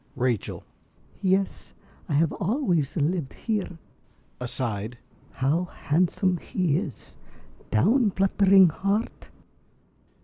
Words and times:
~Rachel.~ 0.15 0.63
Yes, 1.21 1.75
I 2.09 2.13
have 2.13 2.31
always 2.33 2.95
lived 2.95 3.33
here. 3.35 3.77
(Aside.) 4.39 4.97
How 5.33 5.65
handsome 5.65 6.37
he 6.37 6.75
is. 6.75 7.13
Down, 7.69 8.09
fluttering 8.09 8.69
heart. 8.69 9.27